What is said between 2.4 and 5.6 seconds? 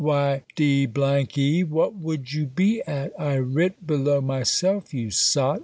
be at? I writ below myself, you sot!